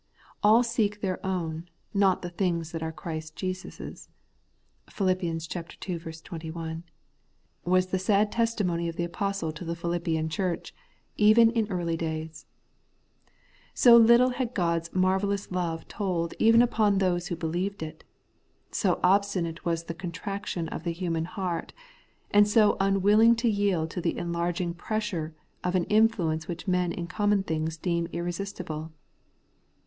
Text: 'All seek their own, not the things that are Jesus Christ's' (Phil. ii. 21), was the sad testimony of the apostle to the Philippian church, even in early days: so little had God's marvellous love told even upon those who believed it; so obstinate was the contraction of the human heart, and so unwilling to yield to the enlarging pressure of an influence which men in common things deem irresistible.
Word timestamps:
'All 0.43 0.63
seek 0.63 0.99
their 1.01 1.23
own, 1.23 1.69
not 1.93 2.23
the 2.23 2.31
things 2.31 2.71
that 2.71 2.81
are 2.81 2.89
Jesus 3.35 3.77
Christ's' 3.77 4.09
(Phil. 4.89 5.09
ii. 5.09 5.37
21), 6.23 6.83
was 7.63 7.85
the 7.85 7.99
sad 7.99 8.31
testimony 8.31 8.89
of 8.89 8.95
the 8.95 9.03
apostle 9.03 9.51
to 9.51 9.63
the 9.63 9.75
Philippian 9.75 10.27
church, 10.27 10.73
even 11.17 11.51
in 11.51 11.67
early 11.69 11.95
days: 11.95 12.47
so 13.75 13.95
little 13.95 14.29
had 14.29 14.55
God's 14.55 14.91
marvellous 14.91 15.51
love 15.51 15.87
told 15.87 16.33
even 16.39 16.63
upon 16.63 16.97
those 16.97 17.27
who 17.27 17.35
believed 17.35 17.83
it; 17.83 18.03
so 18.71 18.99
obstinate 19.03 19.63
was 19.65 19.83
the 19.83 19.93
contraction 19.93 20.67
of 20.69 20.83
the 20.83 20.93
human 20.93 21.25
heart, 21.25 21.73
and 22.31 22.47
so 22.47 22.75
unwilling 22.79 23.35
to 23.35 23.47
yield 23.47 23.91
to 23.91 24.01
the 24.01 24.17
enlarging 24.17 24.73
pressure 24.73 25.35
of 25.63 25.75
an 25.75 25.83
influence 25.83 26.47
which 26.47 26.67
men 26.67 26.91
in 26.91 27.05
common 27.05 27.43
things 27.43 27.77
deem 27.77 28.07
irresistible. 28.11 28.91